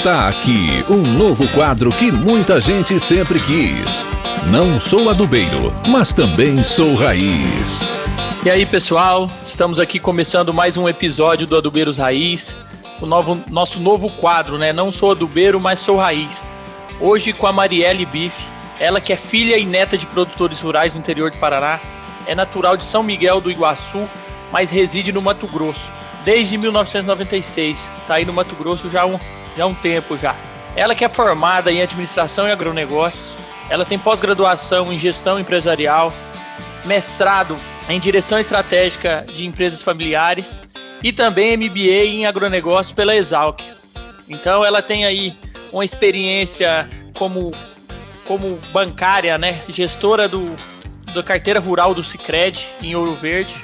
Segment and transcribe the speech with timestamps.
[0.00, 4.06] Está aqui um novo quadro que muita gente sempre quis.
[4.50, 7.80] Não sou adubeiro, mas também sou raiz.
[8.42, 12.56] E aí, pessoal, estamos aqui começando mais um episódio do Adubeiros Raiz,
[12.98, 14.72] o novo, nosso novo quadro, né?
[14.72, 16.50] Não sou adubeiro, mas sou raiz.
[16.98, 18.42] Hoje com a Marielle Bife,
[18.78, 21.78] ela que é filha e neta de produtores rurais no interior de Paraná,
[22.26, 24.08] é natural de São Miguel do Iguaçu,
[24.50, 25.92] mas reside no Mato Grosso
[26.24, 27.78] desde 1996.
[28.00, 29.18] Está aí no Mato Grosso já há um,
[29.60, 30.34] já há um tempo já.
[30.74, 33.36] Ela que é formada em administração e agronegócios,
[33.68, 36.14] ela tem pós-graduação em gestão empresarial,
[36.82, 40.62] mestrado em direção estratégica de empresas familiares
[41.02, 43.60] e também MBA em agronegócio pela Exalc.
[44.30, 45.34] Então ela tem aí
[45.70, 47.52] uma experiência como,
[48.26, 50.56] como bancária, né, gestora do,
[51.12, 53.54] da carteira rural do Sicredi em Ouro Verde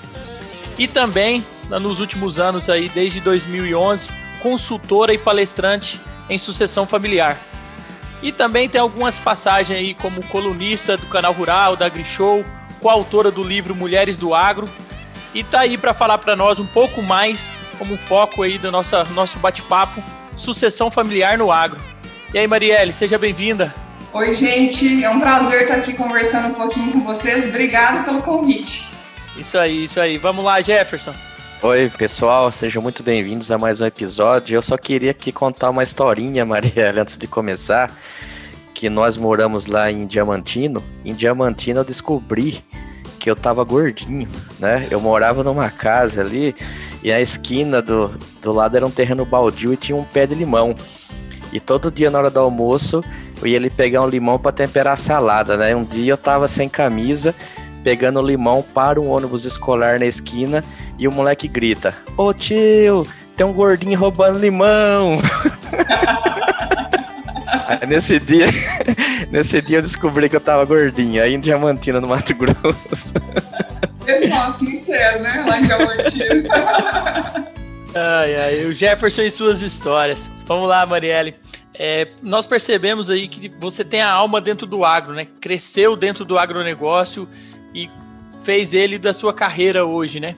[0.78, 1.42] e também
[1.80, 7.36] nos últimos anos aí desde 2011 consultora e palestrante em sucessão familiar.
[8.22, 12.44] E também tem algumas passagens aí como colunista do canal Rural, da AgriShow,
[12.80, 14.68] coautora do livro Mulheres do Agro,
[15.34, 18.94] e tá aí para falar para nós um pouco mais como foco aí do nosso,
[19.12, 20.00] nosso bate-papo,
[20.36, 21.80] sucessão familiar no agro.
[22.32, 23.74] E aí, Marielle, seja bem-vinda.
[24.12, 27.48] Oi, gente, é um prazer estar aqui conversando um pouquinho com vocês.
[27.48, 28.90] Obrigada pelo convite.
[29.36, 30.18] Isso aí, isso aí.
[30.18, 31.12] Vamos lá, Jefferson.
[31.62, 34.54] Oi, pessoal, sejam muito bem-vindos a mais um episódio.
[34.54, 37.90] Eu só queria aqui contar uma historinha, Marielle, antes de começar,
[38.74, 40.84] que nós moramos lá em Diamantino.
[41.02, 42.62] Em Diamantino eu descobri
[43.18, 44.86] que eu tava gordinho, né?
[44.90, 46.54] Eu morava numa casa ali
[47.02, 48.08] e a esquina do,
[48.42, 50.74] do lado era um terreno baldio e tinha um pé de limão.
[51.54, 53.02] E todo dia na hora do almoço
[53.40, 55.74] eu ia ali pegar um limão para temperar a salada, né?
[55.74, 57.34] Um dia eu tava sem camisa,
[57.82, 60.62] pegando limão para um ônibus escolar na esquina
[60.98, 65.20] e o moleque grita: Ô tio, tem um gordinho roubando limão.
[67.68, 68.46] Aí, nesse dia,
[69.30, 73.12] nesse dia eu descobri que eu tava gordinho, aí em Diamantina, no Mato Grosso.
[74.06, 75.44] Pessoal sincero, né?
[75.46, 76.48] Lá em Diamantina.
[77.92, 80.30] ai, ai, o Jefferson e suas histórias.
[80.44, 81.34] Vamos lá, Marielle.
[81.74, 85.26] É, nós percebemos aí que você tem a alma dentro do agro, né?
[85.40, 87.28] Cresceu dentro do agronegócio
[87.74, 87.90] e
[88.44, 90.36] fez ele da sua carreira hoje, né?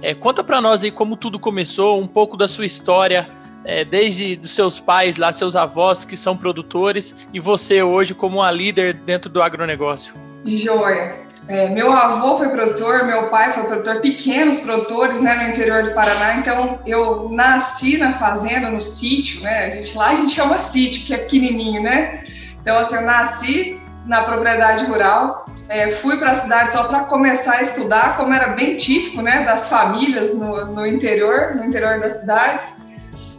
[0.00, 3.28] É, conta para nós aí como tudo começou, um pouco da sua história,
[3.64, 8.38] é, desde dos seus pais lá, seus avós que são produtores e você hoje como
[8.38, 10.14] uma líder dentro do agronegócio.
[10.44, 11.22] Joia.
[11.48, 15.92] É, meu avô foi produtor, meu pai foi produtor, pequenos produtores, né, no interior do
[15.92, 16.36] Paraná.
[16.36, 19.66] Então, eu nasci na fazenda, no sítio, né?
[19.66, 22.22] A gente lá a gente chama sítio, que é pequenininho, né?
[22.60, 25.46] Então, assim, eu nasci na propriedade rural.
[25.68, 29.44] É, fui para a cidade só para começar a estudar, como era bem típico né,
[29.44, 32.76] das famílias no, no interior, no interior das cidades.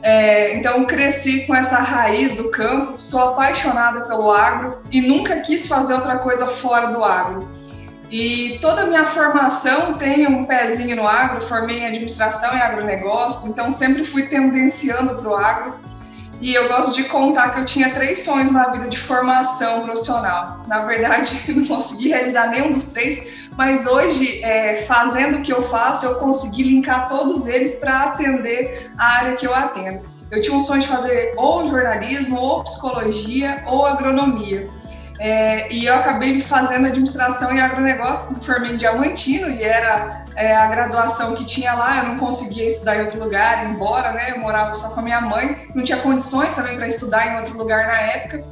[0.01, 5.68] É, então cresci com essa raiz do campo, sou apaixonada pelo agro e nunca quis
[5.68, 7.50] fazer outra coisa fora do agro.
[8.12, 13.50] E toda a minha formação tem um pezinho no agro, formei em administração e agronegócio,
[13.50, 15.80] então sempre fui tendenciando para o agro.
[16.44, 20.59] E eu gosto de contar que eu tinha três sonhos na vida de formação profissional.
[20.68, 25.64] Na verdade, não consegui realizar nenhum dos três, mas hoje, é, fazendo o que eu
[25.64, 30.02] faço, eu consegui linkar todos eles para atender a área que eu atendo.
[30.30, 34.70] Eu tinha um sonho de fazer ou jornalismo, ou psicologia, ou agronomia.
[35.22, 40.67] É, e eu acabei fazendo administração e agronegócio, formei em Diamantino e era é, a
[40.67, 44.73] graduação que tinha lá, eu não conseguia estudar em outro lugar, embora, né, eu morava
[44.75, 47.99] só com a minha mãe, não tinha condições também para estudar em outro lugar na
[47.99, 48.44] época.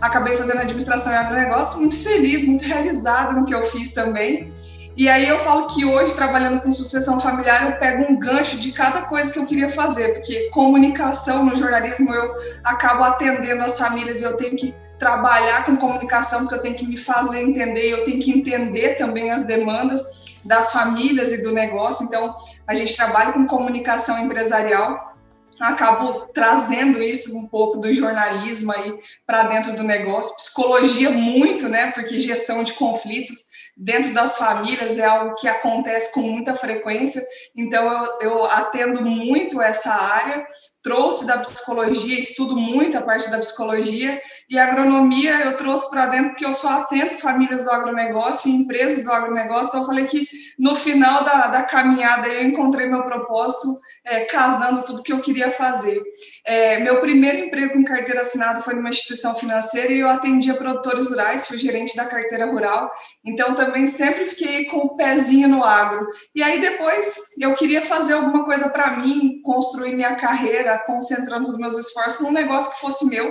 [0.00, 4.52] Acabei fazendo administração e agronegócio, muito feliz, muito realizada no que eu fiz também.
[4.96, 8.72] E aí eu falo que hoje, trabalhando com sucessão familiar, eu pego um gancho de
[8.72, 12.34] cada coisa que eu queria fazer, porque comunicação no jornalismo eu
[12.64, 16.96] acabo atendendo as famílias, eu tenho que trabalhar com comunicação, porque eu tenho que me
[16.96, 22.06] fazer entender, eu tenho que entender também as demandas das famílias e do negócio.
[22.06, 22.34] Então,
[22.66, 25.16] a gente trabalha com comunicação empresarial,
[25.60, 28.94] acabo trazendo isso um pouco do jornalismo aí
[29.26, 31.90] para dentro do negócio, psicologia muito, né?
[31.92, 33.48] Porque gestão de conflitos
[33.78, 37.22] dentro das famílias é algo que acontece com muita frequência,
[37.54, 40.44] então eu, eu atendo muito essa área.
[40.82, 46.30] Trouxe da psicologia, estudo muito a parte da psicologia, e agronomia eu trouxe para dentro
[46.30, 50.26] porque eu só atendo famílias do agronegócio e empresas do agronegócio, então eu falei que
[50.58, 55.50] no final da, da caminhada eu encontrei meu propósito é, casando tudo que eu queria
[55.50, 56.02] fazer.
[56.46, 61.10] É, meu primeiro emprego com carteira assinada foi numa instituição financeira e eu atendia produtores
[61.10, 62.90] rurais, fui gerente da carteira rural,
[63.24, 66.08] então também sempre fiquei com o pezinho no agro.
[66.34, 71.58] E aí depois eu queria fazer alguma coisa para mim, construir minha carreira concentrando os
[71.58, 73.30] meus esforços num negócio que fosse meu.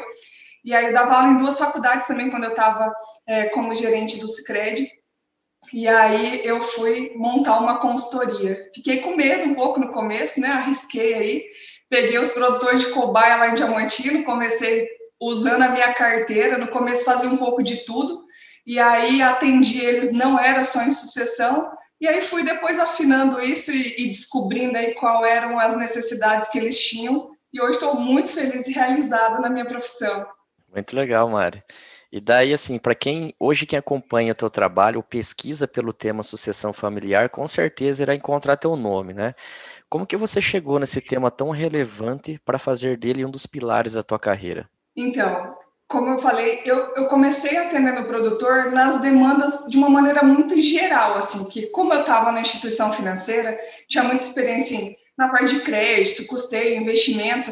[0.64, 2.94] E aí eu dava aula em duas faculdades também quando eu estava
[3.28, 4.90] é, como gerente do Cicred.
[5.74, 8.56] E aí eu fui montar uma consultoria.
[8.74, 10.50] Fiquei com medo um pouco no começo, né?
[10.50, 11.44] Arrisquei aí.
[11.90, 14.88] Peguei os produtores de cobaia lá em Diamantino, comecei
[15.20, 16.58] usando a minha carteira.
[16.58, 18.26] No começo fazia um pouco de tudo.
[18.66, 21.72] E aí atendi eles, não era só em sucessão.
[22.00, 26.60] E aí fui depois afinando isso e, e descobrindo aí qual eram as necessidades que
[26.60, 27.32] eles tinham.
[27.52, 30.28] E hoje estou muito feliz e realizada na minha profissão.
[30.78, 31.64] Muito legal, Mari.
[32.12, 36.72] E daí, assim, para quem hoje quem acompanha o teu trabalho, pesquisa pelo tema sucessão
[36.72, 39.34] familiar, com certeza irá encontrar teu nome, né?
[39.90, 44.04] Como que você chegou nesse tema tão relevante para fazer dele um dos pilares da
[44.04, 44.70] tua carreira?
[44.96, 45.56] Então,
[45.88, 50.62] como eu falei, eu, eu comecei atendendo o produtor nas demandas de uma maneira muito
[50.62, 55.56] geral, assim, que como eu estava na instituição financeira, tinha muita experiência em, na parte
[55.56, 57.52] de crédito, custeio, investimento,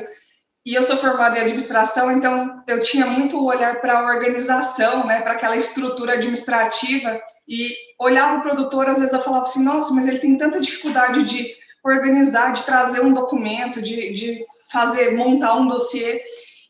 [0.65, 5.21] e eu sou formada em administração, então eu tinha muito olhar para a organização, né,
[5.21, 10.07] para aquela estrutura administrativa, e olhava o produtor, às vezes eu falava assim, nossa, mas
[10.07, 11.53] ele tem tanta dificuldade de
[11.83, 16.19] organizar, de trazer um documento, de, de fazer, montar um dossiê.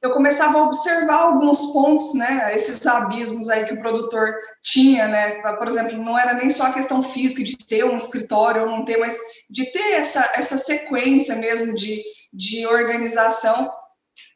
[0.01, 5.41] Eu começava a observar alguns pontos, né, esses abismos aí que o produtor tinha, né,
[5.57, 8.83] por exemplo, não era nem só a questão física de ter um escritório ou não
[8.83, 9.17] ter, mas
[9.49, 12.03] de ter essa, essa sequência mesmo de,
[12.33, 13.71] de organização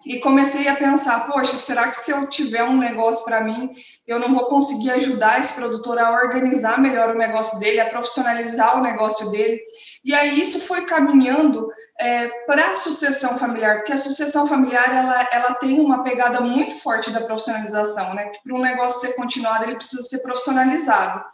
[0.06, 3.72] e comecei a pensar, poxa, será que se eu tiver um negócio para mim,
[4.08, 8.78] eu não vou conseguir ajudar esse produtor a organizar melhor o negócio dele, a profissionalizar
[8.78, 9.60] o negócio dele?
[10.04, 11.70] E aí isso foi caminhando
[12.00, 16.76] é, para a sucessão familiar, porque a sucessão familiar ela, ela tem uma pegada muito
[16.76, 18.32] forte da profissionalização, né?
[18.42, 21.26] Para um negócio ser continuado, ele precisa ser profissionalizado.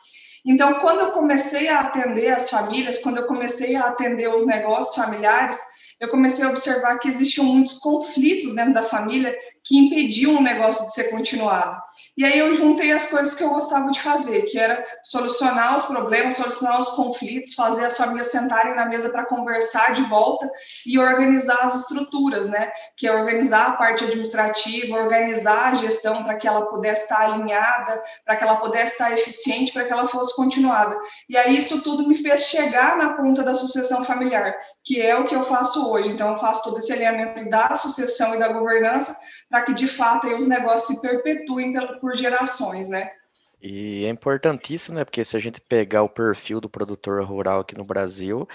[0.43, 4.95] Então, quando eu comecei a atender as famílias, quando eu comecei a atender os negócios
[4.95, 5.59] familiares,
[5.99, 10.85] eu comecei a observar que existiam muitos conflitos dentro da família que impediam o negócio
[10.85, 11.81] de ser continuado.
[12.17, 15.83] E aí eu juntei as coisas que eu gostava de fazer, que era solucionar os
[15.83, 20.49] problemas, solucionar os conflitos, fazer as famílias sentarem na mesa para conversar de volta
[20.85, 22.71] e organizar as estruturas, né?
[22.95, 28.01] Que é organizar a parte administrativa, organizar a gestão para que ela pudesse estar alinhada,
[28.23, 30.97] para que ela pudesse estar eficiente, para que ela fosse continuada.
[31.27, 35.25] E aí isso tudo me fez chegar na ponta da sucessão familiar, que é o
[35.25, 36.11] que eu faço hoje.
[36.11, 39.17] Então eu faço todo esse alinhamento da sucessão e da governança
[39.55, 43.09] para que de fato aí, os negócios se perpetuem por gerações, né?
[43.61, 45.05] E é importantíssimo, né?
[45.05, 48.45] Porque se a gente pegar o perfil do produtor rural aqui no Brasil,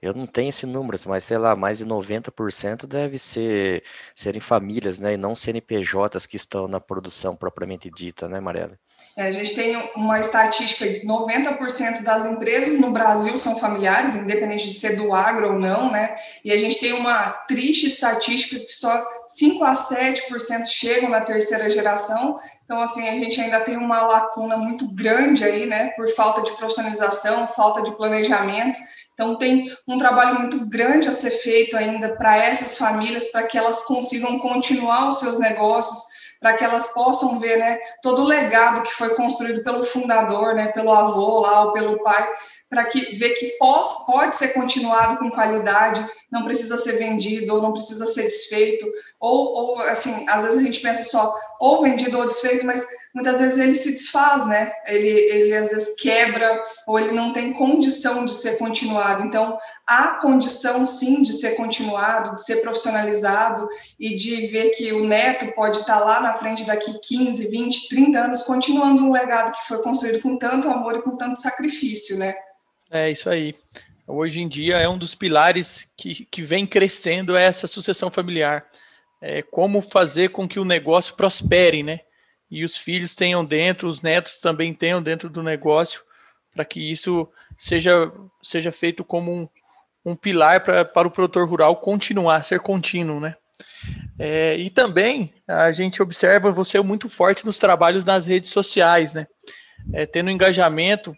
[0.00, 3.82] eu não tenho esse número, mas sei lá, mais de 90% deve ser
[4.14, 5.14] serem famílias, né?
[5.14, 8.78] E não CNPJs que estão na produção propriamente dita, né, Marela?
[9.16, 14.66] É, a gente tem uma estatística de 90% das empresas no Brasil são familiares, independente
[14.66, 16.16] de ser do agro ou não, né?
[16.44, 21.70] E a gente tem uma triste estatística que só 5 a 7% chegam na terceira
[21.70, 22.40] geração.
[22.64, 25.90] Então, assim, a gente ainda tem uma lacuna muito grande aí, né?
[25.90, 28.80] Por falta de profissionalização, falta de planejamento.
[29.12, 33.56] Então, tem um trabalho muito grande a ser feito ainda para essas famílias, para que
[33.56, 36.13] elas consigam continuar os seus negócios,
[36.44, 40.66] para que elas possam ver né, todo o legado que foi construído pelo fundador, né,
[40.66, 42.22] pelo avô lá ou pelo pai,
[42.68, 47.62] para que ver que pode, pode ser continuado com qualidade, não precisa ser vendido ou
[47.62, 52.18] não precisa ser desfeito, ou, ou assim, às vezes a gente pensa só ou vendido
[52.18, 54.72] ou desfeito, mas muitas vezes ele se desfaz, né?
[54.86, 59.22] Ele, ele às vezes quebra ou ele não tem condição de ser continuado.
[59.24, 65.06] Então, há condição sim de ser continuado, de ser profissionalizado e de ver que o
[65.06, 69.68] neto pode estar lá na frente daqui 15, 20, 30 anos continuando um legado que
[69.68, 72.34] foi construído com tanto amor e com tanto sacrifício, né?
[72.90, 73.54] É isso aí.
[74.06, 78.64] Hoje em dia é um dos pilares que, que vem crescendo é essa sucessão familiar.
[79.20, 82.00] É como fazer com que o negócio prospere, né?
[82.50, 86.02] E os filhos tenham dentro, os netos também tenham dentro do negócio,
[86.52, 89.48] para que isso seja, seja feito como um,
[90.04, 93.34] um pilar pra, para o produtor rural continuar, ser contínuo, né?
[94.18, 99.26] É, e também a gente observa você muito forte nos trabalhos nas redes sociais, né?
[99.92, 101.16] É, tendo engajamento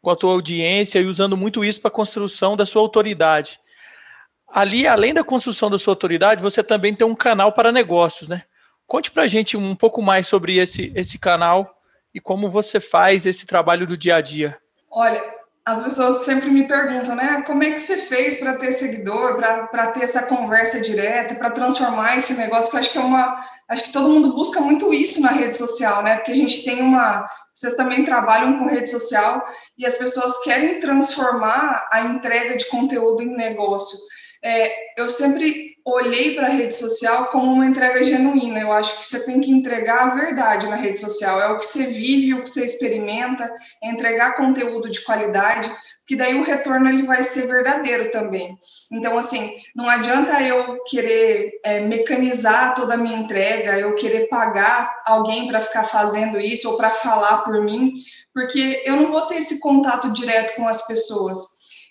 [0.00, 3.60] com a tua audiência e usando muito isso para a construção da sua autoridade.
[4.48, 8.44] Ali, além da construção da sua autoridade, você também tem um canal para negócios, né?
[8.86, 11.70] Conte para a gente um pouco mais sobre esse, esse canal
[12.14, 14.58] e como você faz esse trabalho do dia a dia.
[14.90, 15.22] Olha,
[15.68, 17.42] as pessoas sempre me perguntam, né?
[17.46, 22.16] Como é que você fez para ter seguidor, para ter essa conversa direta, para transformar
[22.16, 22.70] esse negócio?
[22.70, 23.44] Que eu acho que é uma.
[23.68, 26.16] Acho que todo mundo busca muito isso na rede social, né?
[26.16, 27.28] Porque a gente tem uma.
[27.52, 29.46] Vocês também trabalham com rede social
[29.78, 33.98] e as pessoas querem transformar a entrega de conteúdo em negócio.
[34.42, 38.60] É, eu sempre olhei para a rede social como uma entrega genuína.
[38.60, 41.40] Eu acho que você tem que entregar a verdade na rede social.
[41.40, 43.50] É o que você vive, o que você experimenta,
[43.82, 45.70] é entregar conteúdo de qualidade,
[46.06, 48.56] que daí o retorno ele vai ser verdadeiro também.
[48.90, 54.96] Então, assim, não adianta eu querer é, mecanizar toda a minha entrega, eu querer pagar
[55.04, 57.92] alguém para ficar fazendo isso ou para falar por mim,
[58.38, 61.38] porque eu não vou ter esse contato direto com as pessoas.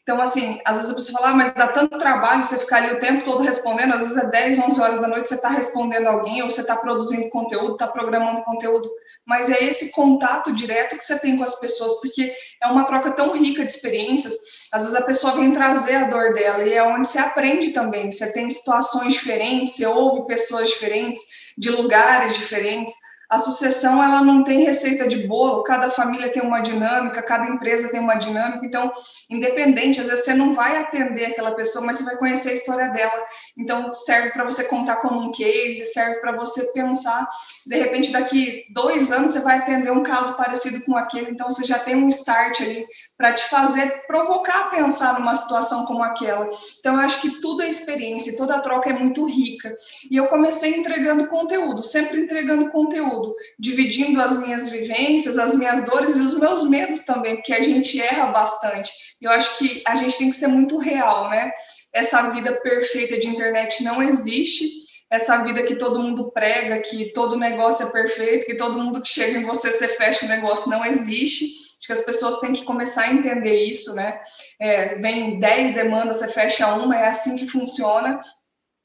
[0.01, 2.94] Então, assim, às vezes a pessoa fala, ah, mas dá tanto trabalho você ficar ali
[2.94, 6.08] o tempo todo respondendo, às vezes é 10, 11 horas da noite você está respondendo
[6.08, 8.89] alguém, ou você está produzindo conteúdo, está programando conteúdo,
[9.25, 13.12] mas é esse contato direto que você tem com as pessoas, porque é uma troca
[13.12, 14.34] tão rica de experiências,
[14.72, 18.10] às vezes a pessoa vem trazer a dor dela, e é onde você aprende também,
[18.10, 21.22] você tem situações diferentes, você ouve pessoas diferentes,
[21.58, 22.96] de lugares diferentes,
[23.29, 27.89] a sucessão ela não tem receita de bolo, cada família tem uma dinâmica, cada empresa
[27.89, 28.91] tem uma dinâmica, então,
[29.29, 32.89] independente, às vezes você não vai atender aquela pessoa, mas você vai conhecer a história
[32.89, 33.25] dela.
[33.57, 37.27] Então, serve para você contar como um case, serve para você pensar,
[37.65, 41.65] de repente, daqui dois anos você vai atender um caso parecido com aquele, então você
[41.65, 42.86] já tem um start ali
[43.17, 46.47] para te fazer provocar a pensar numa situação como aquela.
[46.79, 49.75] Então, eu acho que tudo é experiência, toda a troca é muito rica.
[50.09, 56.17] E eu comecei entregando conteúdo, sempre entregando conteúdo, dividindo as minhas vivências, as minhas dores
[56.17, 58.91] e os meus medos também, porque a gente erra bastante.
[59.19, 61.51] Eu acho que a gente tem que ser muito real, né?
[61.91, 67.38] Essa vida perfeita de internet não existe essa vida que todo mundo prega, que todo
[67.38, 70.86] negócio é perfeito, que todo mundo que chega em você, você fecha o negócio, não
[70.86, 71.66] existe.
[71.77, 74.19] Acho que as pessoas têm que começar a entender isso, né?
[74.60, 78.19] É, vem 10 demandas, você fecha uma, é assim que funciona.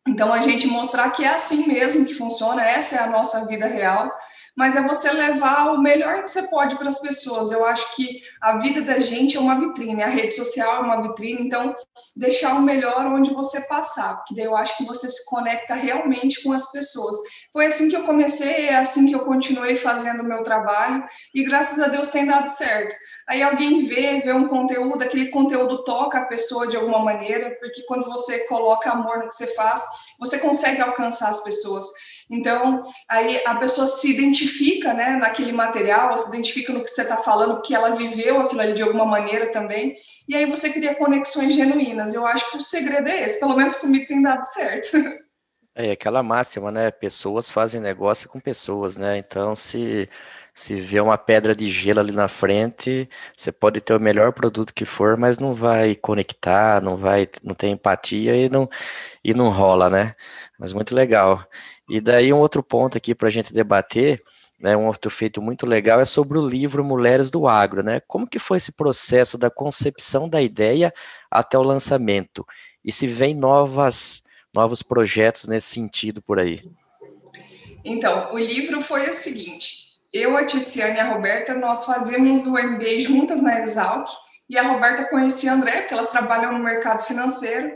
[0.06, 3.66] Então, a gente mostrar que é assim mesmo que funciona, essa é a nossa vida
[3.66, 4.12] real
[4.56, 7.52] mas é você levar o melhor que você pode para as pessoas.
[7.52, 11.02] Eu acho que a vida da gente é uma vitrine, a rede social é uma
[11.02, 11.74] vitrine, então
[12.16, 16.42] deixar o melhor onde você passar, porque daí eu acho que você se conecta realmente
[16.42, 17.16] com as pessoas.
[17.52, 21.02] Foi assim que eu comecei, é assim que eu continuei fazendo o meu trabalho
[21.34, 22.94] e graças a Deus tem dado certo.
[23.28, 27.82] Aí alguém vê, vê um conteúdo, aquele conteúdo toca a pessoa de alguma maneira, porque
[27.84, 29.82] quando você coloca amor no que você faz,
[30.18, 31.86] você consegue alcançar as pessoas.
[32.30, 37.18] Então, aí a pessoa se identifica né, naquele material, se identifica no que você está
[37.18, 39.94] falando, que ela viveu aquilo ali de alguma maneira também,
[40.28, 42.14] e aí você cria conexões genuínas.
[42.14, 44.96] Eu acho que o segredo é esse, pelo menos comigo tem dado certo.
[45.74, 46.90] É aquela máxima, né?
[46.90, 49.16] Pessoas fazem negócio com pessoas, né?
[49.16, 50.08] Então, se
[50.54, 54.74] se vê uma pedra de gelo ali na frente, você pode ter o melhor produto
[54.74, 58.68] que for, mas não vai conectar, não vai, não tem empatia e não,
[59.24, 60.14] e não rola, né?
[60.58, 61.44] Mas muito legal.
[61.88, 64.22] E daí um outro ponto aqui para a gente debater,
[64.60, 68.00] né, um outro feito muito legal é sobre o livro Mulheres do Agro, né?
[68.06, 70.92] Como que foi esse processo da concepção da ideia
[71.30, 72.46] até o lançamento?
[72.84, 74.22] E se vem novas,
[74.54, 76.62] novos projetos nesse sentido por aí?
[77.84, 82.52] Então, o livro foi o seguinte: eu, a Tiziane e a Roberta, nós fazemos o
[82.52, 84.08] MBA juntas na Exalc,
[84.48, 87.70] e a Roberta conhecia a André, porque elas trabalham no mercado financeiro,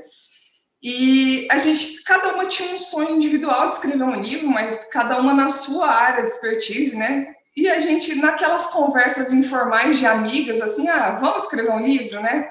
[0.83, 5.19] e a gente, cada uma tinha um sonho individual de escrever um livro, mas cada
[5.19, 7.35] uma na sua área de expertise, né?
[7.57, 12.50] E a gente, naquelas conversas informais de amigas, assim, ah, vamos escrever um livro, né?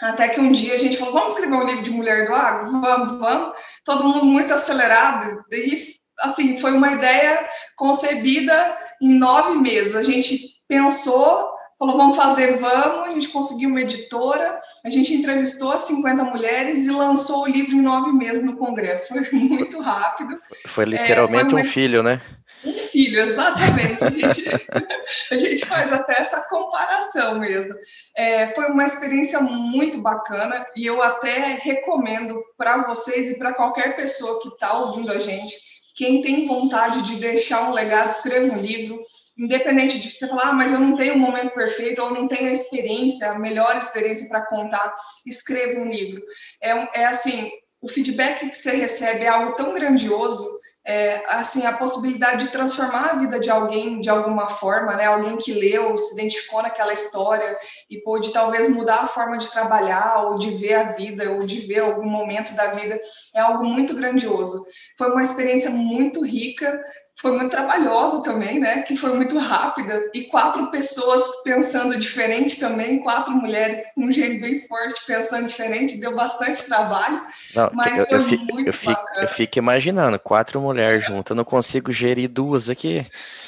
[0.00, 2.80] Até que um dia a gente falou, vamos escrever um livro de mulher do agro?
[2.80, 3.58] Vamos, vamos.
[3.84, 5.44] Todo mundo muito acelerado.
[5.52, 7.46] E, assim, foi uma ideia
[7.76, 9.94] concebida em nove meses.
[9.94, 15.78] A gente pensou, falou, vamos fazer, vamos, a gente conseguiu uma editora, a gente entrevistou
[15.78, 19.08] 50 mulheres e lançou o livro em nove meses no Congresso.
[19.08, 20.38] Foi muito rápido.
[20.66, 22.20] Foi literalmente é, foi um filho, né?
[22.64, 24.04] Um filho, exatamente.
[24.04, 24.44] A gente,
[25.30, 27.74] a gente faz até essa comparação mesmo.
[28.16, 33.94] É, foi uma experiência muito bacana e eu até recomendo para vocês e para qualquer
[33.94, 35.54] pessoa que está ouvindo a gente,
[35.98, 39.02] quem tem vontade de deixar um legado, escreva um livro
[39.36, 42.48] independente de você falar, ah, mas eu não tenho o momento perfeito, ou não tenho
[42.48, 44.94] a experiência, a melhor experiência para contar,
[45.26, 46.22] escreva um livro.
[46.62, 47.50] É, é assim,
[47.82, 50.44] o feedback que você recebe é algo tão grandioso,
[50.88, 55.04] é, assim, a possibilidade de transformar a vida de alguém de alguma forma, né?
[55.04, 57.58] Alguém que leu, se identificou naquela história
[57.90, 61.60] e pôde talvez mudar a forma de trabalhar ou de ver a vida ou de
[61.66, 62.98] ver algum momento da vida,
[63.36, 64.64] é algo muito grandioso.
[64.96, 66.82] Foi uma experiência muito rica,
[67.20, 68.82] foi muito trabalhosa também, né?
[68.82, 74.40] Que foi muito rápida e quatro pessoas pensando diferente também, quatro mulheres com um gênio
[74.40, 77.20] bem forte pensando diferente, deu bastante trabalho,
[77.54, 79.22] não, mas eu, foi eu fico, muito eu fico, bacana.
[79.22, 83.04] Eu fico imaginando quatro mulheres juntas, eu não consigo gerir duas aqui.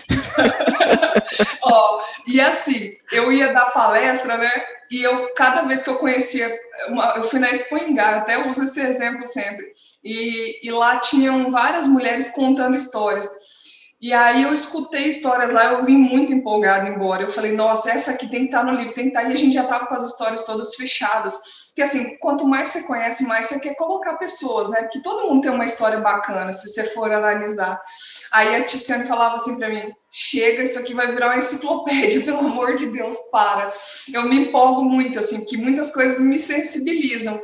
[1.63, 4.51] Ó, e assim, eu ia dar palestra, né?
[4.91, 6.49] E eu cada vez que eu conhecia,
[6.89, 9.71] uma, eu fui na Expo Engar, até uso esse exemplo sempre
[10.03, 13.29] e, e lá tinham várias mulheres contando histórias.
[14.01, 17.23] E aí eu escutei histórias lá, eu vim muito empolgada embora.
[17.23, 19.29] Eu falei, nossa, essa aqui tem que estar no livro, tem que estar.
[19.29, 21.39] E a gente já estava com as histórias todas fechadas.
[21.69, 24.83] Porque assim, quanto mais você conhece, mais você quer colocar pessoas, né?
[24.83, 27.81] Porque todo mundo tem uma história bacana, se você for analisar.
[28.33, 32.41] Aí a Tiziane falava assim para mim: chega, isso aqui vai virar uma enciclopédia, pelo
[32.41, 33.73] amor de Deus, para.
[34.13, 37.41] Eu me empolgo muito, assim, porque muitas coisas me sensibilizam.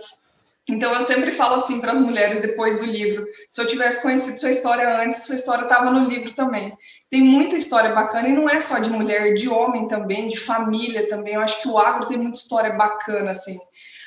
[0.68, 4.38] Então, eu sempre falo assim para as mulheres depois do livro: se eu tivesse conhecido
[4.38, 6.76] sua história antes, sua história estava no livro também.
[7.08, 11.08] Tem muita história bacana, e não é só de mulher, de homem também, de família
[11.08, 11.34] também.
[11.34, 13.56] Eu acho que o agro tem muita história bacana, assim.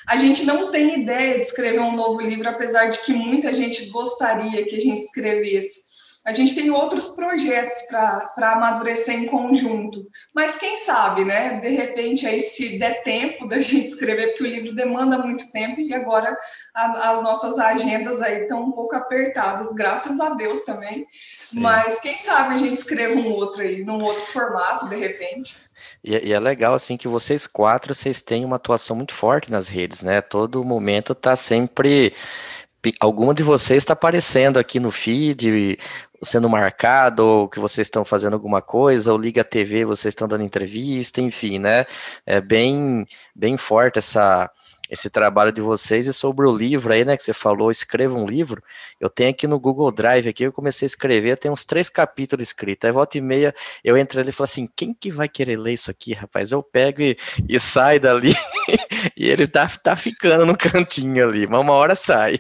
[0.06, 3.90] A gente não tem ideia de escrever um novo livro, apesar de que muita gente
[3.90, 5.89] gostaria que a gente escrevesse.
[6.26, 11.60] A gente tem outros projetos para amadurecer em conjunto, mas quem sabe, né?
[11.60, 15.80] De repente, aí, se der tempo da gente escrever, porque o livro demanda muito tempo
[15.80, 16.38] e agora
[16.76, 21.08] a, as nossas agendas aí estão um pouco apertadas, graças a Deus também.
[21.38, 21.60] Sim.
[21.60, 25.56] Mas quem sabe a gente escreva um outro aí, num outro formato, de repente.
[26.04, 29.68] E, e, é legal, assim, que vocês quatro, vocês têm uma atuação muito forte nas
[29.68, 30.22] redes, né?
[30.22, 32.14] Todo momento tá sempre
[33.00, 35.78] alguma de vocês está aparecendo aqui no feed,
[36.24, 40.28] sendo marcado, ou que vocês estão fazendo alguma coisa, ou liga a TV, vocês estão
[40.28, 41.86] dando entrevista, enfim, né?
[42.26, 44.50] É bem, bem forte essa,
[44.90, 48.26] esse trabalho de vocês e sobre o livro aí, né, que você falou, escreva um
[48.26, 48.64] livro.
[49.00, 52.48] Eu tenho aqui no Google Drive aqui, eu comecei a escrever, tem uns três capítulos
[52.48, 52.88] escritos.
[52.88, 55.74] Aí volta e meia eu entro ali e falo assim, quem que vai querer ler
[55.74, 56.52] isso aqui, rapaz?
[56.52, 58.36] Eu pego e, e saio dali
[59.16, 62.40] e ele tá, tá ficando no cantinho ali, mas uma hora sai.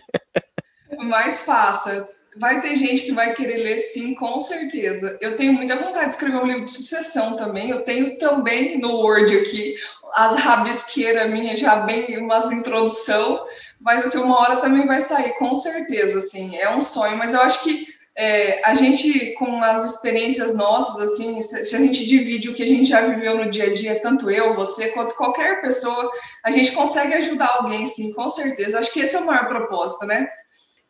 [1.08, 2.08] Mais fácil
[2.40, 5.18] vai ter gente que vai querer ler, sim, com certeza.
[5.20, 7.70] Eu tenho muita vontade de escrever um livro de sucessão também.
[7.70, 9.76] Eu tenho também no Word aqui
[10.16, 13.46] as rabisqueiras minhas já bem umas introdução,
[13.80, 17.42] mas assim, uma hora também vai sair, com certeza, assim, é um sonho, mas eu
[17.42, 22.54] acho que é, a gente, com as experiências nossas, assim, se a gente divide o
[22.54, 26.12] que a gente já viveu no dia a dia, tanto eu, você, quanto qualquer pessoa,
[26.44, 28.78] a gente consegue ajudar alguém, sim, com certeza.
[28.78, 30.28] Acho que esse é o maior propósito, né?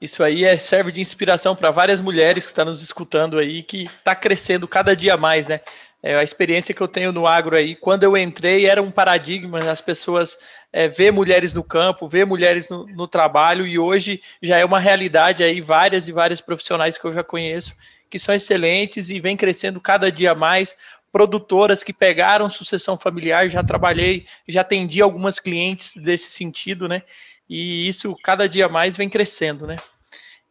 [0.01, 3.83] Isso aí é, serve de inspiração para várias mulheres que estão nos escutando aí, que
[3.83, 5.59] está crescendo cada dia mais, né?
[6.01, 9.59] É, a experiência que eu tenho no agro aí, quando eu entrei, era um paradigma,
[9.59, 10.38] as pessoas
[10.71, 14.79] é, ver mulheres no campo, ver mulheres no, no, trabalho, e hoje já é uma
[14.79, 17.75] realidade aí, várias e várias profissionais que eu já conheço,
[18.09, 20.73] que são excelentes e vem crescendo cada dia mais,
[21.12, 27.03] produtoras que pegaram sucessão familiar, já trabalhei, já atendi algumas clientes desse sentido, né?
[27.49, 29.77] E isso cada dia mais vem crescendo, né?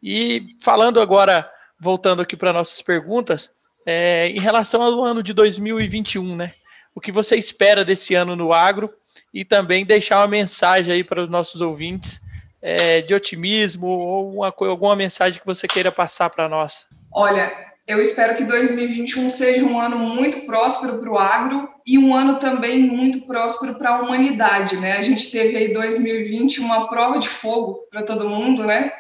[0.03, 3.51] E falando agora, voltando aqui para nossas perguntas,
[3.87, 6.53] é, em relação ao ano de 2021, né?
[6.95, 8.93] O que você espera desse ano no agro
[9.33, 12.21] e também deixar uma mensagem aí para os nossos ouvintes
[12.63, 16.87] é, de otimismo ou uma, alguma mensagem que você queira passar para nós.
[17.13, 17.53] Olha,
[17.89, 22.39] eu espero que 2021 seja um ano muito próspero para o agro e um ano
[22.39, 24.99] também muito próspero para a humanidade, né?
[24.99, 28.93] A gente teve aí 2020 uma prova de fogo para todo mundo, né?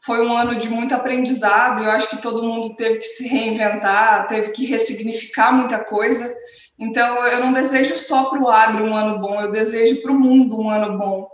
[0.00, 4.28] Foi um ano de muito aprendizado, eu acho que todo mundo teve que se reinventar,
[4.28, 6.32] teve que ressignificar muita coisa.
[6.78, 10.20] Então, eu não desejo só para o agro um ano bom, eu desejo para o
[10.20, 11.26] mundo um ano bom.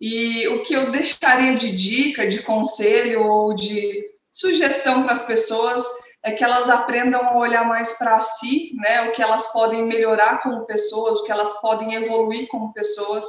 [0.00, 6.05] E o que eu deixaria de dica, de conselho ou de sugestão para as pessoas
[6.26, 10.42] é que elas aprendam a olhar mais para si, né, o que elas podem melhorar
[10.42, 13.24] como pessoas, o que elas podem evoluir como pessoas,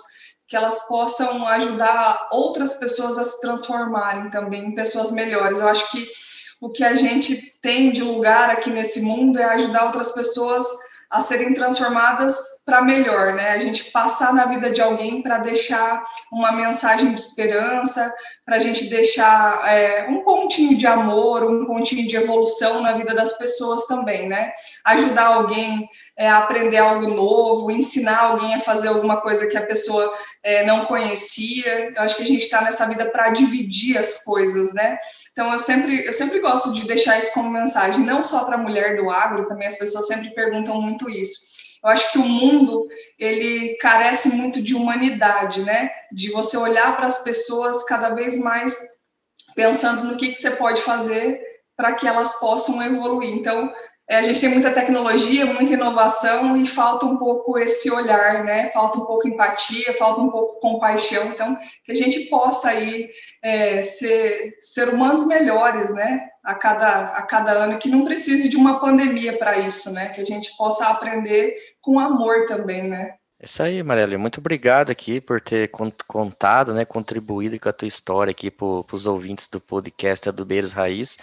[0.48, 5.60] que elas possam ajudar outras pessoas a se transformarem também em pessoas melhores.
[5.60, 6.08] Eu acho que
[6.60, 10.66] o que a gente tem de lugar aqui nesse mundo é ajudar outras pessoas
[11.12, 13.52] a serem transformadas para melhor, né?
[13.52, 18.12] A gente passar na vida de alguém para deixar uma mensagem de esperança,
[18.48, 23.14] para a gente deixar é, um pontinho de amor, um pontinho de evolução na vida
[23.14, 24.54] das pessoas também, né?
[24.86, 29.66] Ajudar alguém é, a aprender algo novo, ensinar alguém a fazer alguma coisa que a
[29.66, 31.92] pessoa é, não conhecia.
[31.94, 34.98] Eu acho que a gente está nessa vida para dividir as coisas, né?
[35.34, 38.64] Então eu sempre eu sempre gosto de deixar isso como mensagem, não só para a
[38.64, 41.57] mulher do agro, também as pessoas sempre perguntam muito isso
[41.88, 42.86] eu acho que o mundo
[43.18, 45.90] ele carece muito de humanidade, né?
[46.12, 48.78] De você olhar para as pessoas cada vez mais
[49.56, 51.42] pensando no que, que você pode fazer
[51.78, 53.30] para que elas possam evoluir.
[53.30, 53.74] Então,
[54.10, 58.70] a gente tem muita tecnologia, muita inovação e falta um pouco esse olhar, né?
[58.72, 61.26] Falta um pouco empatia, falta um pouco compaixão.
[61.28, 63.10] Então, que a gente possa aí
[63.44, 66.30] é, ser, ser humanos melhores, né?
[66.42, 70.08] A cada, a cada ano, que não precise de uma pandemia para isso, né?
[70.10, 73.17] Que a gente possa aprender com amor também, né?
[73.40, 74.18] Isso aí, Marielle.
[74.18, 75.70] Muito obrigado aqui por ter
[76.08, 81.18] contado, né, contribuído com a tua história aqui para os ouvintes do podcast Adubeiros Raiz.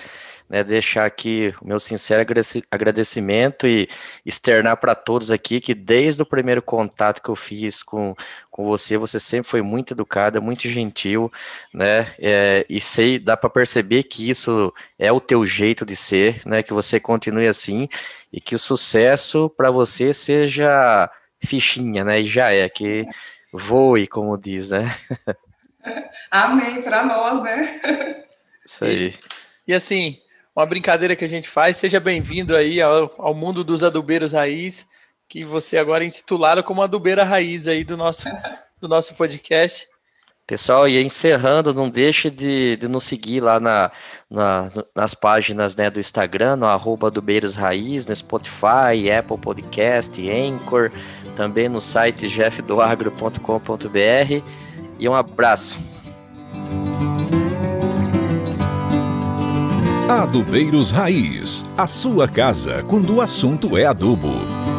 [0.48, 2.24] Né, deixar aqui o meu sincero
[2.70, 3.88] agradecimento e
[4.24, 8.14] externar para todos aqui que desde o primeiro contato que eu fiz com,
[8.50, 11.32] com você, você sempre foi muito educada, muito gentil,
[11.72, 12.14] né?
[12.18, 16.62] É, e sei, dá para perceber que isso é o teu jeito de ser, né?
[16.62, 17.88] Que você continue assim
[18.32, 21.10] e que o sucesso para você seja
[21.44, 22.20] fichinha, né?
[22.20, 23.06] E já é, que
[23.52, 24.94] voe, como diz, né?
[26.30, 28.24] Amém, para nós, né?
[28.64, 29.14] Isso aí.
[29.66, 30.18] E, e, assim,
[30.54, 34.86] uma brincadeira que a gente faz, seja bem-vindo aí ao, ao, mundo dos adubeiros raiz,
[35.28, 38.24] que você agora é intitulado como adubeira raiz aí do nosso,
[38.80, 39.86] do nosso podcast.
[40.46, 43.90] Pessoal, e encerrando, não deixe de, de nos seguir lá na,
[44.30, 50.20] na, nas páginas né, do Instagram, no arroba do Beiras Raiz, no Spotify, Apple Podcast,
[50.30, 50.90] Anchor,
[51.34, 54.42] também no site jeffdoagro.com.br
[54.98, 55.78] e um abraço.
[60.06, 64.73] Adubeiros Raiz, a sua casa quando o assunto é adubo.